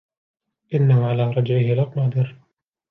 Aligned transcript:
إنه 0.73 1.05
على 1.07 1.23
رجعه 1.31 1.73
لقادر 1.73 2.35